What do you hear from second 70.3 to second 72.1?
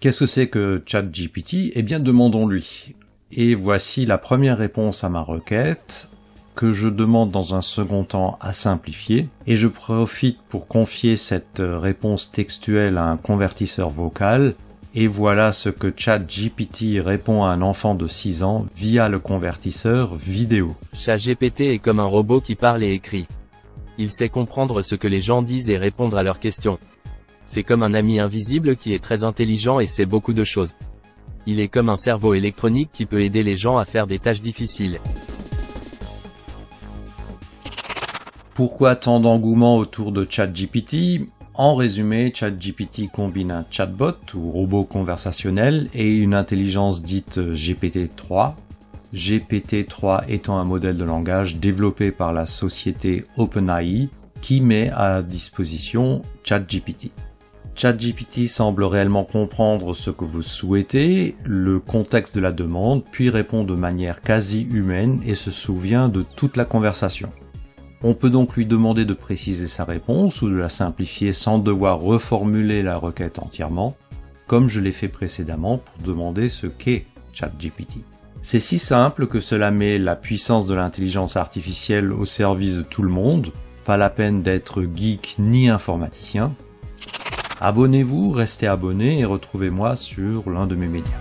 ou de la simplifier sans devoir